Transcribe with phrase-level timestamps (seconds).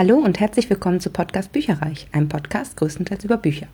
[0.00, 3.66] Hallo und herzlich willkommen zu Podcast Bücherreich, einem Podcast größtenteils über Bücher.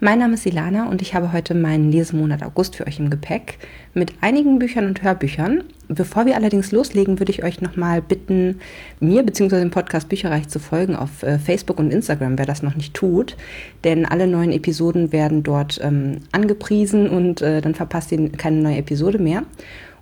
[0.00, 3.58] Mein Name ist Ilana und ich habe heute meinen Lesemonat August für euch im Gepäck
[3.92, 5.64] mit einigen Büchern und Hörbüchern.
[5.88, 8.60] Bevor wir allerdings loslegen, würde ich euch nochmal bitten,
[8.98, 9.58] mir bzw.
[9.58, 13.36] dem Podcast Bücherreich zu folgen auf äh, Facebook und Instagram, wer das noch nicht tut.
[13.84, 18.78] Denn alle neuen Episoden werden dort ähm, angepriesen und äh, dann verpasst ihr keine neue
[18.78, 19.42] Episode mehr.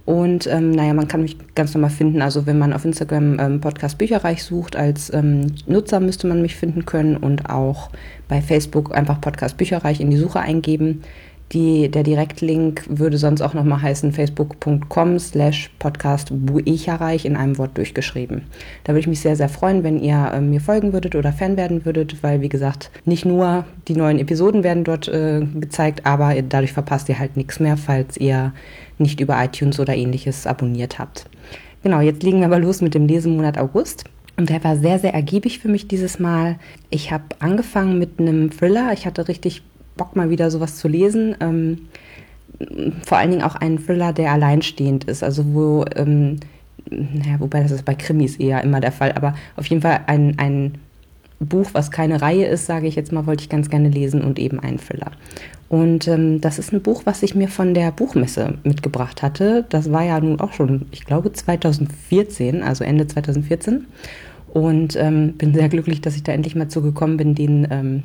[0.06, 2.22] Und ähm, naja, man kann mich ganz normal finden.
[2.22, 6.54] Also wenn man auf Instagram ähm, Podcast Bücherreich sucht, als ähm, Nutzer müsste man mich
[6.54, 7.90] finden können und auch
[8.28, 11.02] bei Facebook einfach Podcast Bücherreich in die Suche eingeben.
[11.52, 17.78] Die, der Direktlink würde sonst auch nochmal heißen facebook.com slash podcast Buecherreich in einem Wort
[17.78, 18.42] durchgeschrieben.
[18.82, 21.56] Da würde ich mich sehr, sehr freuen, wenn ihr äh, mir folgen würdet oder Fan
[21.56, 26.34] werden würdet, weil wie gesagt, nicht nur die neuen Episoden werden dort äh, gezeigt, aber
[26.42, 28.52] dadurch verpasst ihr halt nichts mehr, falls ihr
[28.98, 31.26] nicht über iTunes oder ähnliches abonniert habt.
[31.84, 34.04] Genau, jetzt legen wir aber los mit dem Lesemonat August.
[34.36, 36.58] Und der war sehr, sehr ergiebig für mich dieses Mal.
[36.90, 38.92] Ich habe angefangen mit einem Thriller.
[38.92, 39.62] Ich hatte richtig
[39.96, 41.36] Bock, mal wieder sowas zu lesen.
[41.40, 41.88] Ähm,
[43.04, 45.22] vor allen Dingen auch einen Thriller, der alleinstehend ist.
[45.22, 46.40] Also wo, ähm,
[46.90, 50.38] naja, wobei das ist bei Krimis eher immer der Fall, aber auf jeden Fall ein,
[50.38, 50.78] ein
[51.38, 54.38] Buch, was keine Reihe ist, sage ich jetzt mal, wollte ich ganz gerne lesen und
[54.38, 55.12] eben einen Thriller.
[55.68, 59.66] Und ähm, das ist ein Buch, was ich mir von der Buchmesse mitgebracht hatte.
[59.68, 63.86] Das war ja nun auch schon, ich glaube, 2014, also Ende 2014.
[64.52, 68.02] Und ähm, bin sehr glücklich, dass ich da endlich mal zugekommen bin, den ähm,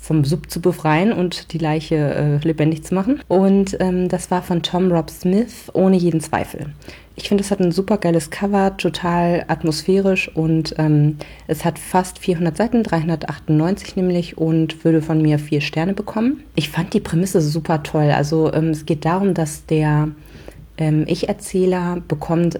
[0.00, 3.20] vom Sub zu befreien und die Leiche äh, lebendig zu machen.
[3.28, 6.72] Und ähm, das war von Tom Rob Smith, ohne jeden Zweifel.
[7.16, 12.18] Ich finde, es hat ein super geiles Cover, total atmosphärisch und ähm, es hat fast
[12.18, 16.44] 400 Seiten, 398 nämlich und würde von mir vier Sterne bekommen.
[16.54, 18.10] Ich fand die Prämisse super toll.
[18.10, 20.08] Also ähm, es geht darum, dass der
[20.78, 22.58] ähm, Ich-Erzähler bekommt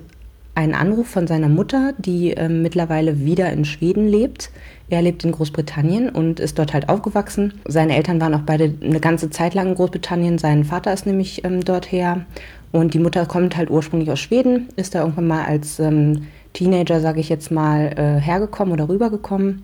[0.54, 4.50] einen Anruf von seiner Mutter, die ähm, mittlerweile wieder in Schweden lebt.
[4.88, 7.54] Er lebt in Großbritannien und ist dort halt aufgewachsen.
[7.66, 10.38] Seine Eltern waren auch beide eine ganze Zeit lang in Großbritannien.
[10.38, 12.26] Sein Vater ist nämlich ähm, dort her
[12.72, 17.00] und die Mutter kommt halt ursprünglich aus Schweden, ist da irgendwann mal als ähm, Teenager,
[17.00, 19.62] sage ich jetzt mal, äh, hergekommen oder rübergekommen.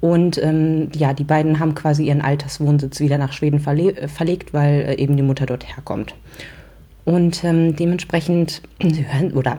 [0.00, 4.54] Und ähm, ja, die beiden haben quasi ihren Alterswohnsitz wieder nach Schweden verle äh, verlegt,
[4.54, 6.14] weil äh, eben die Mutter dort herkommt.
[7.04, 9.58] Und ähm, dementsprechend, sie hören oder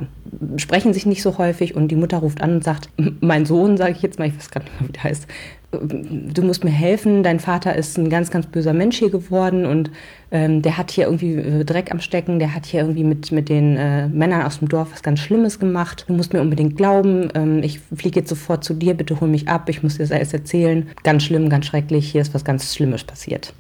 [0.58, 2.90] sprechen sich nicht so häufig und die Mutter ruft an und sagt,
[3.22, 5.28] mein Sohn, sage ich jetzt mal, ich weiß gerade nicht mehr, wie der heißt,
[5.72, 9.92] du musst mir helfen, dein Vater ist ein ganz, ganz böser Mensch hier geworden und
[10.32, 13.50] ähm, der hat hier irgendwie äh, Dreck am Stecken, der hat hier irgendwie mit, mit
[13.50, 16.06] den äh, Männern aus dem Dorf was ganz Schlimmes gemacht.
[16.08, 19.48] Du musst mir unbedingt glauben, ähm, ich fliege jetzt sofort zu dir, bitte hol mich
[19.48, 20.90] ab, ich muss dir das alles erzählen.
[21.04, 23.54] Ganz schlimm, ganz schrecklich, hier ist was ganz Schlimmes passiert.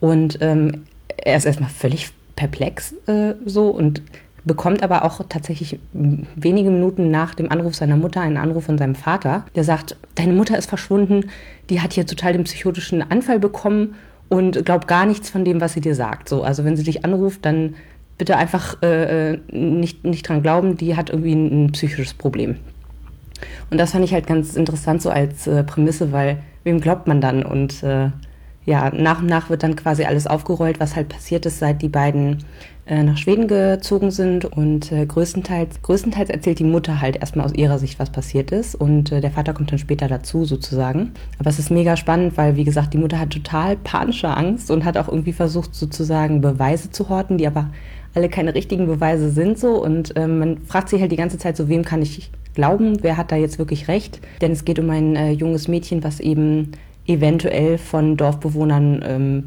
[0.00, 0.84] Und ähm,
[1.18, 4.02] er ist erstmal völlig perplex äh, so und
[4.44, 8.94] bekommt aber auch tatsächlich wenige Minuten nach dem Anruf seiner Mutter einen Anruf von seinem
[8.94, 11.30] Vater, der sagt, deine Mutter ist verschwunden,
[11.70, 13.94] die hat hier total den psychotischen Anfall bekommen
[14.28, 16.28] und glaubt gar nichts von dem, was sie dir sagt.
[16.28, 17.74] So, also wenn sie dich anruft, dann
[18.18, 22.56] bitte einfach äh, nicht, nicht dran glauben, die hat irgendwie ein, ein, psychisches Problem.
[23.70, 27.20] Und das fand ich halt ganz interessant so als äh, Prämisse, weil wem glaubt man
[27.20, 27.42] dann?
[27.42, 28.10] Und äh,
[28.64, 31.88] ja, nach und nach wird dann quasi alles aufgerollt, was halt passiert ist, seit die
[31.88, 32.44] beiden
[32.86, 37.54] äh, nach Schweden gezogen sind und äh, größtenteils, größtenteils erzählt die Mutter halt erstmal aus
[37.54, 41.12] ihrer Sicht, was passiert ist und äh, der Vater kommt dann später dazu sozusagen.
[41.38, 44.84] Aber es ist mega spannend, weil wie gesagt, die Mutter hat total panische Angst und
[44.84, 47.70] hat auch irgendwie versucht sozusagen Beweise zu horten, die aber
[48.14, 51.56] alle keine richtigen Beweise sind so und ähm, man fragt sich halt die ganze Zeit
[51.56, 54.20] so, wem kann ich glauben, wer hat da jetzt wirklich recht?
[54.40, 56.72] Denn es geht um ein äh, junges Mädchen, was eben
[57.06, 59.44] eventuell von Dorfbewohnern ähm,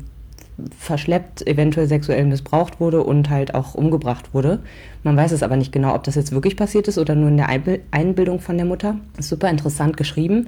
[0.78, 4.60] verschleppt, eventuell sexuell missbraucht wurde und halt auch umgebracht wurde.
[5.04, 7.38] Man weiß es aber nicht genau, ob das jetzt wirklich passiert ist oder nur in
[7.38, 7.50] der
[7.92, 8.98] Einbildung von der Mutter.
[9.18, 10.48] Ist super interessant geschrieben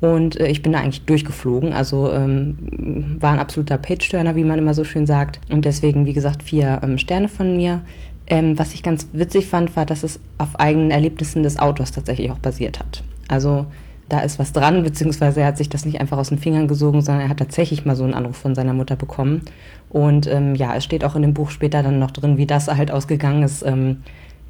[0.00, 1.72] und äh, ich bin da eigentlich durchgeflogen.
[1.72, 5.40] Also ähm, war ein absoluter Page-Turner, wie man immer so schön sagt.
[5.50, 7.82] Und deswegen, wie gesagt, vier ähm, Sterne von mir.
[8.26, 12.30] Ähm, was ich ganz witzig fand, war, dass es auf eigenen Erlebnissen des Autors tatsächlich
[12.30, 13.02] auch basiert hat.
[13.26, 13.66] Also
[14.08, 17.02] da ist was dran, beziehungsweise er hat sich das nicht einfach aus den Fingern gesogen,
[17.02, 19.42] sondern er hat tatsächlich mal so einen Anruf von seiner Mutter bekommen.
[19.90, 22.68] Und ähm, ja, es steht auch in dem Buch später dann noch drin, wie das
[22.68, 23.62] halt ausgegangen ist.
[23.64, 23.98] Ähm,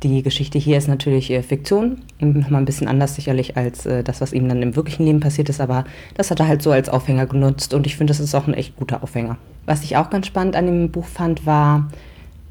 [0.02, 4.20] die Geschichte hier ist natürlich äh, Fiktion, nochmal ein bisschen anders sicherlich als äh, das,
[4.20, 5.84] was ihm dann im wirklichen Leben passiert ist, aber
[6.14, 8.54] das hat er halt so als Aufhänger genutzt und ich finde, das ist auch ein
[8.54, 9.38] echt guter Aufhänger.
[9.66, 11.88] Was ich auch ganz spannend an dem Buch fand, war,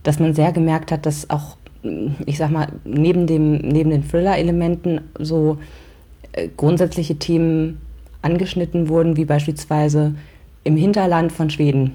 [0.03, 1.57] dass man sehr gemerkt hat, dass auch,
[2.25, 5.57] ich sag mal, neben, dem, neben den Thriller-Elementen so
[6.55, 7.81] grundsätzliche Themen
[8.21, 10.15] angeschnitten wurden, wie beispielsweise
[10.63, 11.93] im Hinterland von Schweden.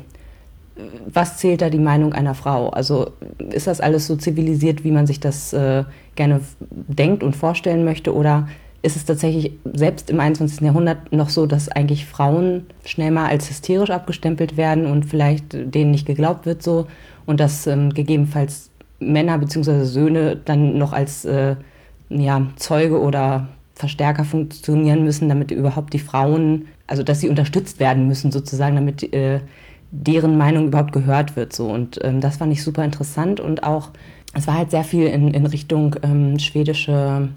[1.07, 2.71] Was zählt da die Meinung einer Frau?
[2.71, 3.11] Also
[3.51, 5.85] ist das alles so zivilisiert, wie man sich das äh,
[6.15, 8.15] gerne denkt und vorstellen möchte?
[8.15, 8.49] Oder
[8.81, 10.61] ist es tatsächlich selbst im 21.
[10.61, 15.93] Jahrhundert noch so, dass eigentlich Frauen schnell mal als hysterisch abgestempelt werden und vielleicht denen
[15.93, 16.87] nicht geglaubt wird so
[17.27, 19.85] und dass ähm, gegebenenfalls Männer bzw.
[19.85, 21.57] Söhne dann noch als äh,
[22.09, 23.49] ja, Zeuge oder
[23.83, 29.13] Verstärker funktionieren müssen, damit überhaupt die Frauen, also dass sie unterstützt werden müssen sozusagen, damit
[29.13, 29.41] äh,
[29.91, 31.53] deren Meinung überhaupt gehört wird.
[31.53, 31.67] So.
[31.67, 33.91] Und ähm, das fand ich super interessant und auch,
[34.35, 37.29] es war halt sehr viel in, in Richtung ähm, schwedische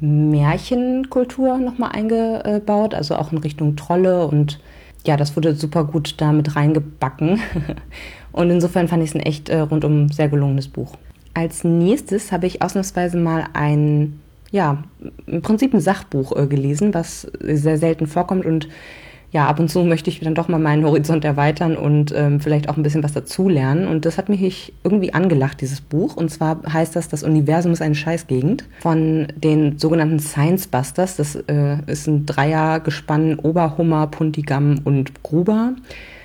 [0.00, 4.58] Märchenkultur nochmal eingebaut, also auch in Richtung Trolle und
[5.06, 7.40] ja, das wurde super gut da mit reingebacken.
[8.32, 10.96] Und insofern fand ich es ein echt äh, rundum sehr gelungenes Buch.
[11.34, 14.82] Als nächstes habe ich ausnahmsweise mal ein, ja,
[15.26, 18.68] im Prinzip ein Sachbuch äh, gelesen, was sehr selten vorkommt und
[19.30, 22.70] ja, ab und zu möchte ich dann doch mal meinen Horizont erweitern und ähm, vielleicht
[22.70, 23.86] auch ein bisschen was dazulernen.
[23.86, 26.16] Und das hat mich irgendwie angelacht, dieses Buch.
[26.16, 31.16] Und zwar heißt das, das Universum ist eine Scheißgegend von den sogenannten Science Busters.
[31.16, 35.74] Das äh, ist ein Dreiergespann Oberhummer, Puntigam und Gruber.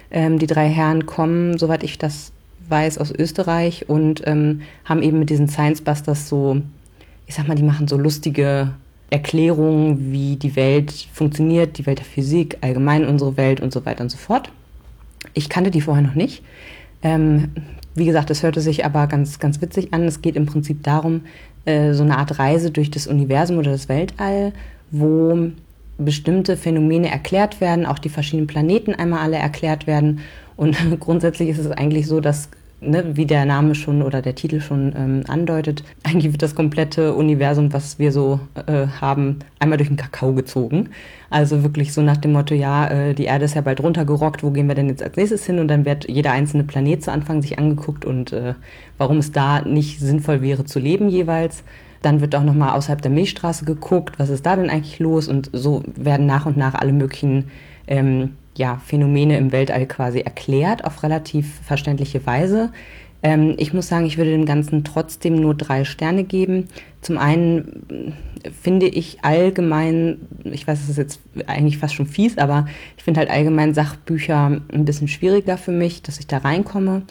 [0.09, 2.31] Ähm, die drei Herren kommen, soweit ich das
[2.69, 6.61] weiß, aus Österreich und ähm, haben eben mit diesen Science Busters so,
[7.27, 8.73] ich sag mal, die machen so lustige
[9.09, 14.03] Erklärungen, wie die Welt funktioniert, die Welt der Physik, allgemein unsere Welt und so weiter
[14.03, 14.49] und so fort.
[15.33, 16.43] Ich kannte die vorher noch nicht.
[17.03, 17.51] Ähm,
[17.95, 20.03] wie gesagt, es hörte sich aber ganz, ganz witzig an.
[20.03, 21.21] Es geht im Prinzip darum,
[21.65, 24.51] äh, so eine Art Reise durch das Universum oder das Weltall,
[24.91, 25.51] wo
[25.97, 30.21] bestimmte Phänomene erklärt werden, auch die verschiedenen Planeten einmal alle erklärt werden.
[30.55, 32.49] Und grundsätzlich ist es eigentlich so, dass,
[32.85, 37.13] ne, wie der Name schon oder der Titel schon ähm, andeutet, eigentlich wird das komplette
[37.13, 40.89] Universum, was wir so äh, haben, einmal durch den Kakao gezogen.
[41.29, 44.51] Also wirklich so nach dem Motto, ja, äh, die Erde ist ja bald runtergerockt, wo
[44.51, 45.59] gehen wir denn jetzt als nächstes hin?
[45.59, 48.53] Und dann wird jeder einzelne Planet zu Anfang sich angeguckt und äh,
[48.97, 51.63] warum es da nicht sinnvoll wäre zu leben jeweils.
[52.01, 55.27] Dann wird auch nochmal außerhalb der Milchstraße geguckt, was ist da denn eigentlich los?
[55.27, 57.45] Und so werden nach und nach alle möglichen
[57.87, 62.71] ähm, ja, Phänomene im Weltall quasi erklärt auf relativ verständliche Weise.
[63.23, 66.67] Ähm, ich muss sagen, ich würde dem Ganzen trotzdem nur drei Sterne geben.
[67.01, 68.13] Zum einen
[68.43, 72.67] äh, finde ich allgemein, ich weiß, es ist jetzt eigentlich fast schon fies, aber
[72.97, 77.03] ich finde halt allgemein Sachbücher ein bisschen schwieriger für mich, dass ich da reinkomme.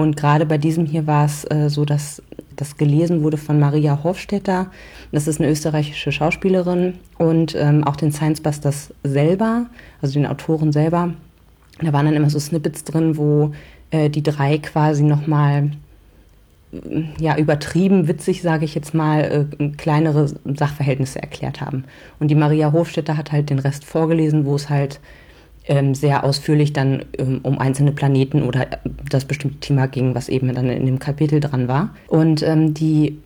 [0.00, 2.22] Und gerade bei diesem hier war es äh, so, dass
[2.56, 4.70] das gelesen wurde von Maria Hofstetter.
[5.12, 9.66] Das ist eine österreichische Schauspielerin und ähm, auch den Science Busters selber,
[10.00, 11.12] also den Autoren selber.
[11.82, 13.52] Da waren dann immer so Snippets drin, wo
[13.90, 15.72] äh, die drei quasi nochmal
[16.72, 21.84] äh, ja, übertrieben, witzig, sage ich jetzt mal, äh, kleinere Sachverhältnisse erklärt haben.
[22.18, 24.98] Und die Maria Hofstetter hat halt den Rest vorgelesen, wo es halt
[25.70, 28.66] ähm, sehr ausführlich dann ähm, um einzelne Planeten oder
[29.08, 31.94] das bestimmte Thema ging, was eben dann in dem Kapitel dran war.
[32.08, 33.18] Und ähm, die,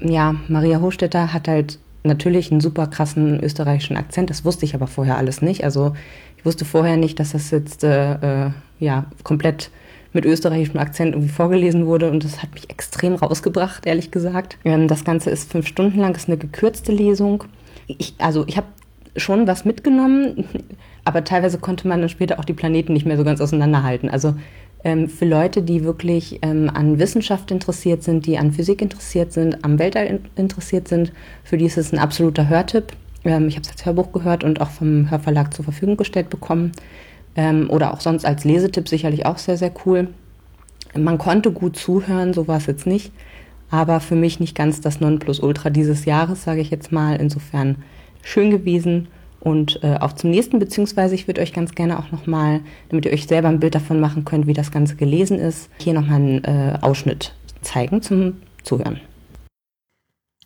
[0.00, 4.30] ja, Maria Hochstetter hat halt natürlich einen super krassen österreichischen Akzent.
[4.30, 5.64] Das wusste ich aber vorher alles nicht.
[5.64, 5.92] Also
[6.38, 9.70] ich wusste vorher nicht, dass das jetzt äh, äh, ja komplett
[10.12, 14.58] mit österreichischem Akzent irgendwie vorgelesen wurde und das hat mich extrem rausgebracht, ehrlich gesagt.
[14.64, 17.44] Ähm, das Ganze ist fünf Stunden lang, ist eine gekürzte Lesung.
[17.88, 18.68] Ich, also ich habe
[19.16, 20.44] schon was mitgenommen,
[21.04, 24.08] aber teilweise konnte man dann später auch die Planeten nicht mehr so ganz auseinanderhalten.
[24.08, 24.34] Also
[24.82, 29.64] ähm, für Leute, die wirklich ähm, an Wissenschaft interessiert sind, die an Physik interessiert sind,
[29.64, 31.12] am Weltall in interessiert sind,
[31.44, 32.92] für die ist es ein absoluter Hörtipp.
[33.24, 36.72] Ähm, ich habe es als Hörbuch gehört und auch vom Hörverlag zur Verfügung gestellt bekommen.
[37.36, 40.08] Ähm, oder auch sonst als Lesetipp sicherlich auch sehr, sehr cool.
[40.96, 43.12] Man konnte gut zuhören, so war es jetzt nicht.
[43.70, 47.16] Aber für mich nicht ganz das Nonplusultra dieses Jahres, sage ich jetzt mal.
[47.16, 47.76] Insofern
[48.22, 49.08] schön gewesen.
[49.40, 52.60] Und äh, auch zum nächsten, beziehungsweise ich würde euch ganz gerne auch nochmal,
[52.90, 55.94] damit ihr euch selber ein Bild davon machen könnt, wie das Ganze gelesen ist, hier
[55.94, 59.00] nochmal einen äh, Ausschnitt zeigen zum Zuhören.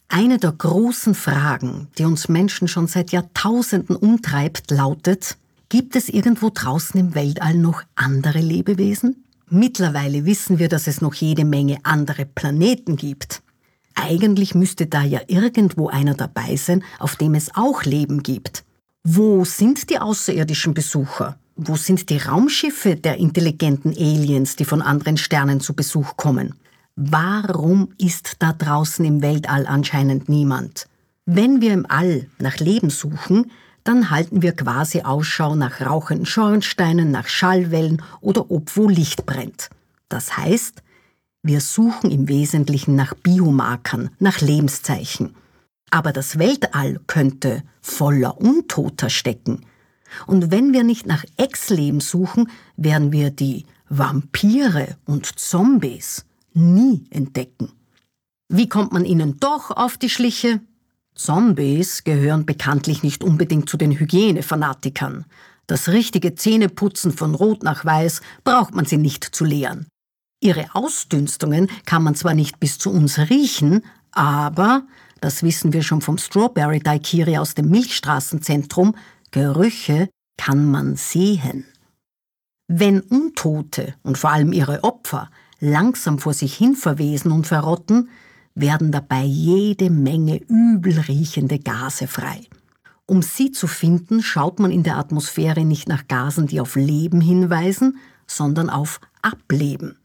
[0.09, 5.37] Eine der großen Fragen, die uns Menschen schon seit Jahrtausenden umtreibt, lautet,
[5.69, 9.25] gibt es irgendwo draußen im Weltall noch andere Lebewesen?
[9.51, 13.43] Mittlerweile wissen wir, dass es noch jede Menge andere Planeten gibt.
[13.95, 18.65] Eigentlich müsste da ja irgendwo einer dabei sein, auf dem es auch Leben gibt.
[19.05, 21.39] Wo sind die außerirdischen Besucher?
[21.57, 26.55] Wo sind die Raumschiffe der intelligenten Aliens, die von anderen Sternen zu Besuch kommen?
[26.97, 30.89] Warum ist da draußen im Weltall anscheinend niemand?
[31.27, 33.51] Wenn wir im All nach Leben suchen,
[33.85, 39.71] dann halten wir quasi Ausschau nach rauchenden Schornsteinen, nach Schallwellen oder ob wo Licht brennt.
[40.09, 40.83] Das heißt,
[41.45, 45.37] wir suchen im Wesentlichen nach Biomarkern, nach Lebenszeichen.
[45.91, 49.67] Aber das Weltall könnte voller Untoter stecken.
[50.27, 52.49] Und wenn wir nicht nach Ex-Leben suchen,
[52.79, 56.25] werden wir die Vampire und Zombies
[56.55, 57.73] nie entdecken.
[58.49, 60.61] Wie kommt man ihnen doch auf die Schliche?
[61.15, 65.27] Zombies gehören bekanntlich nicht unbedingt zu den Hygienefanatikern.
[65.67, 69.89] Das richtige Zähneputzen von Rot nach Weiß braucht man sie nicht zu lehren.
[70.45, 73.83] Ihre Ausdünstungen kann man zwar nicht bis zu uns riechen,
[74.13, 74.83] aber,
[75.23, 78.95] das wissen wir schon vom Strawberry Daikiri aus dem Milchstraßenzentrum,
[79.31, 81.65] Gerüche kann man sehen.
[82.69, 88.11] Wenn Untote und vor allem ihre Opfer langsam vor sich hin verwesen und verrotten,
[88.55, 92.43] werden dabei jede Menge übel riechende Gase frei.
[93.07, 97.23] Um sie zu finden, schaut man in der Atmosphäre nicht nach Gasen, die auf Leben
[97.23, 97.97] hinweisen,
[98.27, 99.97] sondern auf Ableben.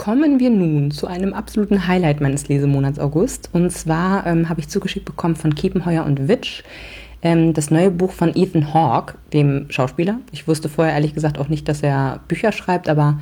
[0.00, 3.50] Kommen wir nun zu einem absoluten Highlight meines Lesemonats August.
[3.52, 6.62] Und zwar ähm, habe ich zugeschickt bekommen von Kiepenheuer und Witsch
[7.20, 10.18] ähm, das neue Buch von Ethan Hawke, dem Schauspieler.
[10.32, 13.20] Ich wusste vorher ehrlich gesagt auch nicht, dass er Bücher schreibt, aber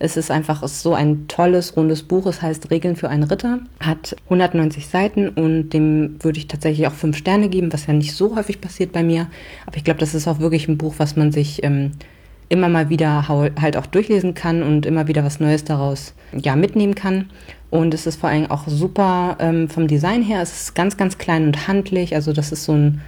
[0.00, 2.26] es ist einfach ist so ein tolles, rundes Buch.
[2.26, 6.92] Es heißt Regeln für einen Ritter, hat 190 Seiten und dem würde ich tatsächlich auch
[6.92, 9.28] fünf Sterne geben, was ja nicht so häufig passiert bei mir.
[9.64, 11.92] Aber ich glaube, das ist auch wirklich ein Buch, was man sich ähm,
[12.48, 16.94] immer mal wieder halt auch durchlesen kann und immer wieder was Neues daraus ja, mitnehmen
[16.94, 17.30] kann.
[17.70, 20.40] Und es ist vor allem auch super ähm, vom Design her.
[20.40, 22.14] Es ist ganz, ganz klein und handlich.
[22.14, 23.00] Also das ist so ein,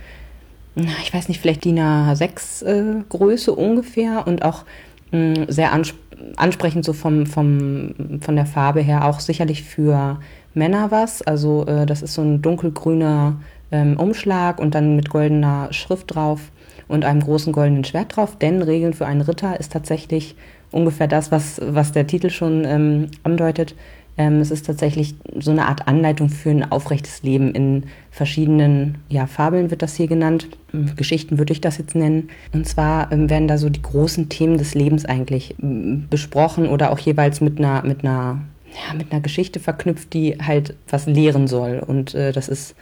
[0.74, 4.64] ich weiß nicht, vielleicht DIN A6 äh, Größe ungefähr und auch
[5.12, 10.18] mh, sehr ansprechend ansprechend so vom, vom, von der Farbe her auch sicherlich für
[10.54, 11.22] Männer was.
[11.22, 13.36] Also äh, das ist so ein dunkelgrüner
[13.70, 16.40] ähm, Umschlag und dann mit goldener Schrift drauf
[16.88, 18.36] und einem großen goldenen Schwert drauf.
[18.38, 20.34] Denn Regeln für einen Ritter ist tatsächlich
[20.70, 23.74] ungefähr das, was, was der Titel schon ähm, andeutet.
[24.18, 27.54] Ähm, es ist tatsächlich so eine Art Anleitung für ein aufrechtes Leben.
[27.54, 30.48] In verschiedenen ja, Fabeln wird das hier genannt.
[30.96, 32.28] Geschichten würde ich das jetzt nennen.
[32.52, 36.90] Und zwar ähm, werden da so die großen Themen des Lebens eigentlich ähm, besprochen oder
[36.90, 38.40] auch jeweils mit einer, mit einer,
[38.72, 41.78] ja, mit einer Geschichte verknüpft, die halt was lehren soll.
[41.86, 42.74] Und äh, das ist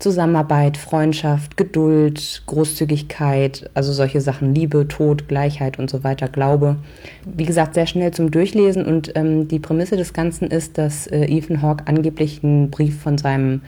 [0.00, 6.76] Zusammenarbeit, Freundschaft, Geduld, Großzügigkeit, also solche Sachen, Liebe, Tod, Gleichheit und so weiter, Glaube.
[7.24, 11.26] Wie gesagt, sehr schnell zum Durchlesen und ähm, die Prämisse des Ganzen ist, dass äh,
[11.26, 13.60] Ethan Hawke angeblich einen Brief von seinem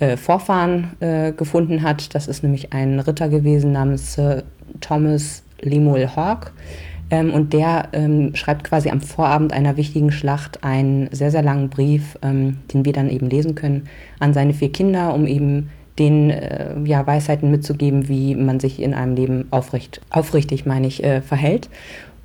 [0.00, 2.14] äh, Vorfahren äh, gefunden hat.
[2.14, 4.42] Das ist nämlich ein Ritter gewesen namens Sir
[4.80, 6.50] Thomas Lemuel Hawke.
[7.10, 11.68] Ähm, und der ähm, schreibt quasi am Vorabend einer wichtigen Schlacht einen sehr, sehr langen
[11.68, 13.88] Brief, ähm, den wir dann eben lesen können,
[14.18, 18.94] an seine vier Kinder, um eben den äh, ja, Weisheiten mitzugeben, wie man sich in
[18.94, 21.68] einem Leben aufrecht, aufrichtig, meine ich, äh, verhält.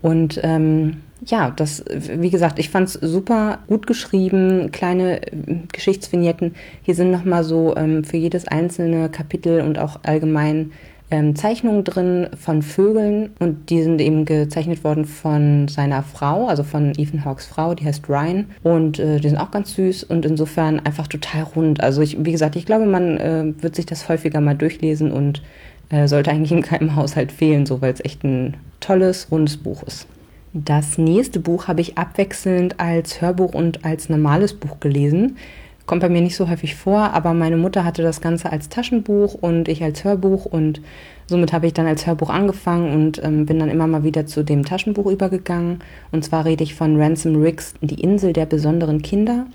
[0.01, 5.31] Und ähm, ja, das, wie gesagt, ich fand es super gut geschrieben, kleine äh,
[5.71, 6.55] Geschichtsvignetten.
[6.83, 10.71] Hier sind nochmal so ähm, für jedes einzelne Kapitel und auch allgemein
[11.11, 16.63] ähm, Zeichnungen drin von Vögeln und die sind eben gezeichnet worden von seiner Frau, also
[16.63, 20.25] von Ethan Hawks Frau, die heißt Ryan und äh, die sind auch ganz süß und
[20.25, 21.81] insofern einfach total rund.
[21.81, 25.43] Also ich, wie gesagt, ich glaube, man äh, wird sich das häufiger mal durchlesen und
[25.89, 29.83] äh, sollte eigentlich in keinem Haushalt fehlen, so weil es echt ein tolles, rundes Buch
[29.83, 30.07] ist.
[30.53, 35.37] Das nächste Buch habe ich abwechselnd als Hörbuch und als normales Buch gelesen.
[35.85, 39.35] Kommt bei mir nicht so häufig vor, aber meine Mutter hatte das Ganze als Taschenbuch
[39.35, 40.81] und ich als Hörbuch und
[41.27, 44.43] somit habe ich dann als Hörbuch angefangen und ähm, bin dann immer mal wieder zu
[44.43, 45.79] dem Taschenbuch übergegangen.
[46.11, 49.45] Und zwar rede ich von Ransom Riggs, Die Insel der besonderen Kinder.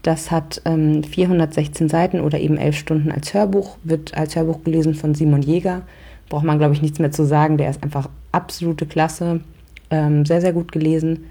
[0.00, 4.94] Das hat ähm, 416 Seiten oder eben 11 Stunden als Hörbuch, wird als Hörbuch gelesen
[4.94, 5.82] von Simon Jäger.
[6.30, 7.58] Braucht man, glaube ich, nichts mehr zu sagen.
[7.58, 9.40] Der ist einfach absolute Klasse.
[9.90, 11.26] Ähm, sehr, sehr gut gelesen.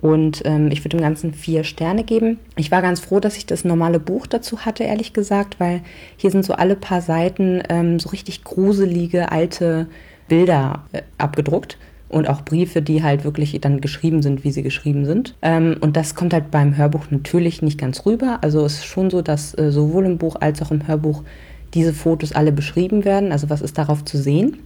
[0.00, 2.38] Und ähm, ich würde dem Ganzen vier Sterne geben.
[2.56, 5.80] Ich war ganz froh, dass ich das normale Buch dazu hatte, ehrlich gesagt, weil
[6.16, 9.86] hier sind so alle paar Seiten ähm, so richtig gruselige alte
[10.28, 15.04] Bilder äh, abgedruckt und auch Briefe, die halt wirklich dann geschrieben sind, wie sie geschrieben
[15.06, 15.34] sind.
[15.42, 18.38] Ähm, und das kommt halt beim Hörbuch natürlich nicht ganz rüber.
[18.42, 21.22] Also es ist schon so, dass äh, sowohl im Buch als auch im Hörbuch
[21.74, 23.32] diese Fotos alle beschrieben werden.
[23.32, 24.58] Also was ist darauf zu sehen?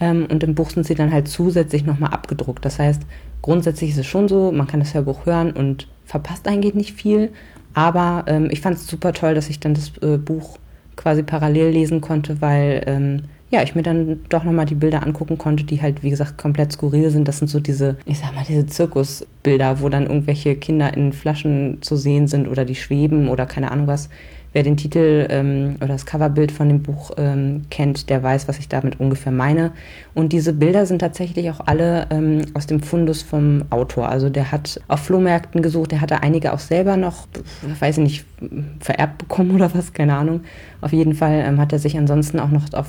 [0.00, 2.64] Ähm, und im Buch sind sie dann halt zusätzlich nochmal abgedruckt.
[2.64, 3.02] Das heißt,
[3.46, 7.30] grundsätzlich ist es schon so, man kann das Hörbuch hören und verpasst eigentlich nicht viel.
[7.74, 10.58] Aber ähm, ich fand es super toll, dass ich dann das äh, Buch
[10.96, 15.38] quasi parallel lesen konnte, weil ähm, ja, ich mir dann doch nochmal die Bilder angucken
[15.38, 17.28] konnte, die halt, wie gesagt, komplett skurril sind.
[17.28, 21.78] Das sind so diese, ich sag mal, diese Zirkusbilder, wo dann irgendwelche Kinder in Flaschen
[21.80, 24.08] zu sehen sind oder die schweben oder keine Ahnung was.
[24.52, 28.58] Wer den Titel ähm, oder das Coverbild von dem Buch ähm, kennt, der weiß, was
[28.58, 29.72] ich damit ungefähr meine.
[30.14, 34.08] Und diese Bilder sind tatsächlich auch alle ähm, aus dem Fundus vom Autor.
[34.08, 37.28] Also der hat auf Flohmärkten gesucht, der hatte einige auch selber noch,
[37.80, 38.24] weiß ich nicht,
[38.80, 40.40] vererbt bekommen oder was, keine Ahnung.
[40.80, 42.86] Auf jeden Fall ähm, hat er sich ansonsten auch noch auf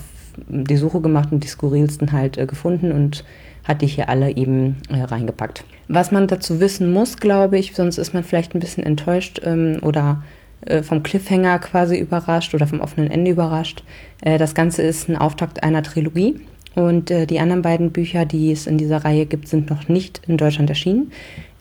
[0.48, 3.24] die Suche gemacht und die skurrilsten halt äh, gefunden und
[3.63, 5.63] hat die hier alle eben äh, reingepackt.
[5.88, 9.79] Was man dazu wissen muss, glaube ich, sonst ist man vielleicht ein bisschen enttäuscht ähm,
[9.82, 10.24] oder
[10.62, 13.84] äh, vom Cliffhanger quasi überrascht oder vom offenen Ende überrascht.
[14.22, 16.39] Äh, das Ganze ist ein Auftakt einer Trilogie.
[16.75, 20.22] Und äh, die anderen beiden Bücher, die es in dieser Reihe gibt, sind noch nicht
[20.27, 21.12] in Deutschland erschienen.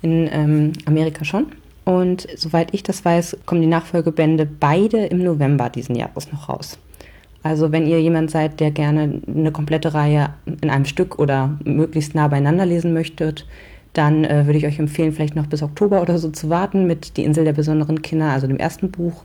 [0.03, 1.47] In ähm, Amerika schon.
[1.85, 6.79] Und soweit ich das weiß, kommen die Nachfolgebände beide im November diesen Jahres noch raus.
[7.47, 12.13] Also wenn ihr jemand seid, der gerne eine komplette Reihe in einem Stück oder möglichst
[12.17, 13.47] nah beieinander lesen möchtet,
[13.93, 17.17] dann äh, würde ich euch empfehlen, vielleicht noch bis Oktober oder so zu warten mit
[17.17, 19.23] Die Insel der besonderen Kinder, also dem ersten Buch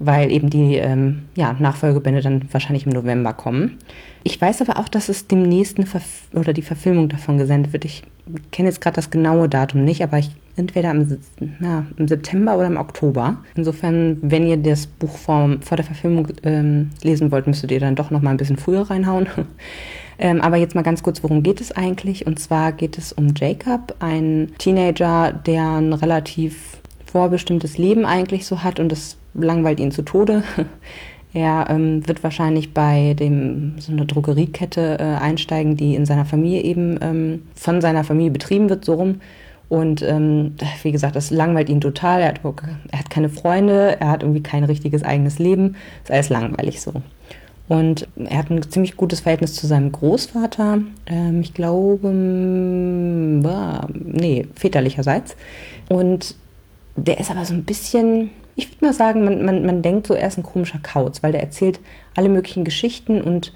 [0.00, 3.76] weil eben die ähm, ja, Nachfolgebände dann wahrscheinlich im November kommen.
[4.24, 7.84] Ich weiß aber auch, dass es demnächst eine Verf oder die Verfilmung davon gesendet wird.
[7.84, 8.02] Ich
[8.50, 11.18] kenne jetzt gerade das genaue Datum nicht, aber ich entweder im,
[11.58, 13.38] na, im, September oder im Oktober.
[13.54, 17.94] Insofern, wenn ihr das Buch vor, vor der Verfilmung ähm, lesen wollt, müsstet ihr dann
[17.94, 19.26] doch noch mal ein bisschen früher reinhauen.
[20.18, 22.26] ähm, aber jetzt mal ganz kurz, worum geht es eigentlich?
[22.26, 28.62] Und zwar geht es um Jacob, ein Teenager, der ein relativ vorbestimmtes Leben eigentlich so
[28.62, 30.42] hat und das langweilt ihn zu Tode.
[31.32, 36.62] Er ähm, wird wahrscheinlich bei dem so einer Drogeriekette äh, einsteigen, die in seiner Familie
[36.62, 39.20] eben ähm, von seiner Familie betrieben wird, so rum.
[39.68, 42.20] Und ähm, wie gesagt, das langweilt ihn total.
[42.22, 42.40] Er hat,
[42.90, 45.76] er hat keine Freunde, er hat irgendwie kein richtiges eigenes Leben.
[46.02, 46.94] Ist alles langweilig so.
[47.68, 50.80] Und er hat ein ziemlich gutes Verhältnis zu seinem Großvater.
[51.06, 52.08] Ähm, ich glaube,
[53.44, 55.36] war, nee, väterlicherseits.
[55.88, 56.34] Und
[56.96, 60.14] der ist aber so ein bisschen ich würde mal sagen, man, man, man denkt so,
[60.14, 61.80] er ist ein komischer Kauz, weil der erzählt
[62.14, 63.52] alle möglichen Geschichten und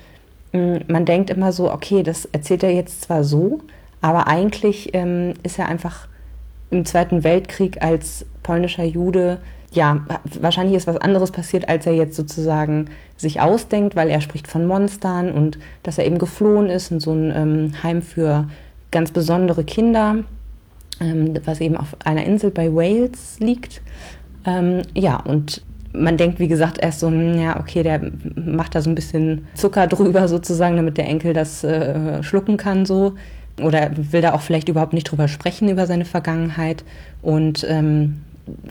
[0.52, 3.60] mh, mm, man denkt immer so, okay, das erzählt er jetzt zwar so,
[4.00, 6.08] aber eigentlich ähm, ist er einfach
[6.70, 9.38] im Zweiten Weltkrieg als polnischer Jude,
[9.74, 10.06] ja,
[10.40, 14.66] wahrscheinlich ist was anderes passiert, als er jetzt sozusagen sich ausdenkt, weil er spricht von
[14.66, 18.48] Monstern und dass er eben geflohen ist in so ein ähm, Heim für
[18.90, 20.18] ganz besondere Kinder,
[21.00, 23.82] ähm, was eben auf einer Insel bei Wales liegt.
[24.46, 28.00] Ähm, ja, und man denkt, wie gesagt, erst so, hm, ja, okay, der
[28.34, 32.84] macht da so ein bisschen Zucker drüber sozusagen, damit der Enkel das äh, schlucken kann
[32.86, 33.14] so.
[33.62, 36.84] Oder will da auch vielleicht überhaupt nicht drüber sprechen, über seine Vergangenheit.
[37.23, 38.23] Und ähm,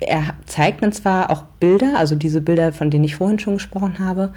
[0.01, 3.99] er zeigt dann zwar auch Bilder, also diese Bilder, von denen ich vorhin schon gesprochen
[3.99, 4.33] habe,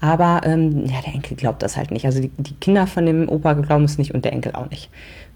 [0.00, 2.06] aber ähm, ja, der Enkel glaubt das halt nicht.
[2.06, 4.90] Also die, die Kinder von dem Opa glauben es nicht und der Enkel auch nicht.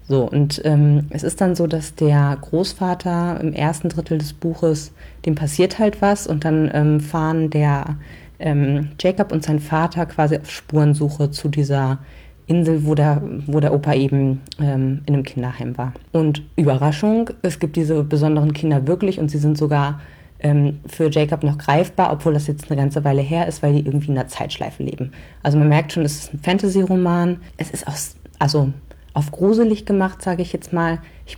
[0.07, 4.91] So, und ähm, es ist dann so, dass der Großvater im ersten Drittel des Buches,
[5.25, 7.97] dem passiert halt was und dann ähm, fahren der
[8.39, 11.99] ähm, Jacob und sein Vater quasi auf Spurensuche zu dieser
[12.47, 15.93] Insel, wo der, wo der Opa eben ähm, in einem Kinderheim war.
[16.11, 20.01] Und Überraschung, es gibt diese besonderen Kinder wirklich und sie sind sogar
[20.39, 23.85] ähm, für Jacob noch greifbar, obwohl das jetzt eine ganze Weile her ist, weil die
[23.85, 25.13] irgendwie in einer Zeitschleife leben.
[25.41, 27.37] Also man merkt schon, es ist ein Fantasy-Roman.
[27.55, 28.73] Es ist aus, also
[29.13, 30.99] auf gruselig gemacht, sage ich jetzt mal.
[31.25, 31.37] Ich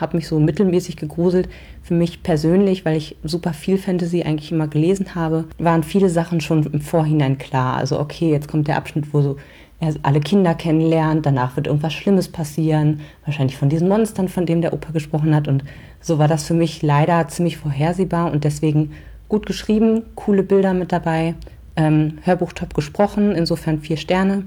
[0.00, 1.48] habe mich so mittelmäßig gegruselt.
[1.82, 6.40] Für mich persönlich, weil ich super viel Fantasy eigentlich immer gelesen habe, waren viele Sachen
[6.40, 7.76] schon im Vorhinein klar.
[7.76, 9.36] Also okay, jetzt kommt der Abschnitt, wo so
[9.80, 14.62] er alle Kinder kennenlernt, danach wird irgendwas Schlimmes passieren, wahrscheinlich von diesen Monstern, von dem
[14.62, 15.48] der Opa gesprochen hat.
[15.48, 15.64] Und
[16.00, 18.92] so war das für mich leider ziemlich vorhersehbar und deswegen
[19.28, 21.34] gut geschrieben, coole Bilder mit dabei,
[21.76, 24.44] ähm, Hörbuch top gesprochen, insofern vier Sterne.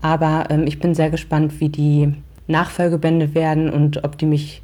[0.00, 2.14] Aber ähm, ich bin sehr gespannt, wie die
[2.46, 4.62] Nachfolgebände werden und ob die mich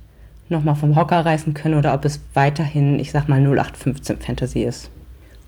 [0.49, 4.90] nochmal vom Hocker reißen können oder ob es weiterhin, ich sag mal, 0815 Fantasy ist.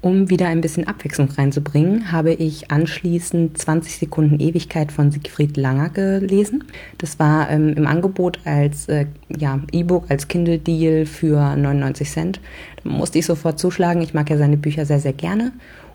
[0.03, 5.89] Um wieder ein bisschen Abwechslung reinzubringen, habe ich anschließend 20 Sekunden Ewigkeit von Siegfried Langer
[5.89, 6.65] gelesen.
[6.99, 12.41] Das war ähm, im Angebot als äh, ja, E-Book, als Kindle-Deal für 99 Cent.
[12.85, 14.03] Da musste ich sofort zuschlagen.
[14.03, 15.53] Ich mag ja seine Bücher sehr, sehr gerne.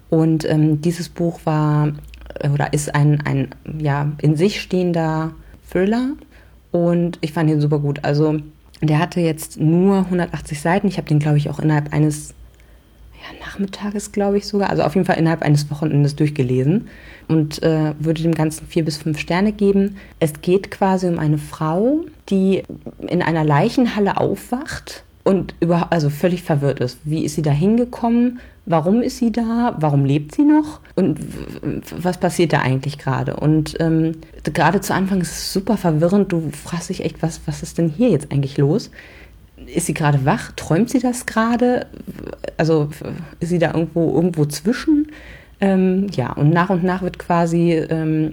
[0.10, 1.94] Und ähm, dieses Buch war
[2.52, 5.32] oder ist ein, ein ja, in sich stehender
[5.70, 6.12] Thriller
[6.72, 8.04] und ich fand ihn super gut.
[8.04, 8.40] Also
[8.82, 10.88] der hatte jetzt nur 180 Seiten.
[10.88, 12.34] Ich habe den, glaube ich, auch innerhalb eines
[13.22, 16.88] ja, Nachmittages, glaube ich sogar, also auf jeden Fall innerhalb eines Wochenendes durchgelesen
[17.28, 19.98] und äh, würde dem Ganzen vier bis fünf Sterne geben.
[20.20, 22.64] Es geht quasi um eine Frau, die
[23.08, 26.98] in einer Leichenhalle aufwacht und über, also völlig verwirrt ist.
[27.04, 28.40] Wie ist sie da hingekommen?
[28.72, 29.76] Warum ist sie da?
[29.80, 30.80] Warum lebt sie noch?
[30.96, 31.20] Und
[31.98, 33.36] was passiert da eigentlich gerade?
[33.36, 36.32] Und ähm, gerade zu Anfang ist es super verwirrend.
[36.32, 38.90] Du fragst dich echt, was, was ist denn hier jetzt eigentlich los?
[39.68, 40.54] Ist sie gerade wach?
[40.56, 41.86] Träumt sie das gerade?
[42.56, 42.90] Also
[43.42, 45.12] ist sie da irgendwo, irgendwo zwischen?
[45.60, 48.32] Ähm, ja, und nach und nach wird quasi ähm,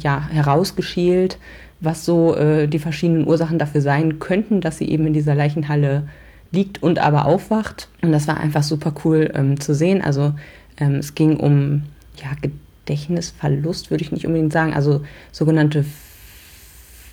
[0.00, 1.38] ja, herausgeschält,
[1.80, 6.04] was so äh, die verschiedenen Ursachen dafür sein könnten, dass sie eben in dieser Leichenhalle
[6.50, 7.88] liegt und aber aufwacht.
[8.02, 10.02] Und das war einfach super cool ähm, zu sehen.
[10.02, 10.34] Also
[10.78, 11.82] ähm, es ging um
[12.16, 14.74] ja, Gedächtnisverlust, würde ich nicht unbedingt sagen.
[14.74, 15.84] Also sogenannte,